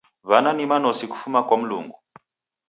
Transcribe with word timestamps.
W'ana 0.29 0.51
ni 0.53 0.65
manosi 0.69 1.05
kufuma 1.11 1.39
kwa 1.47 1.57
Mlungu. 1.61 1.95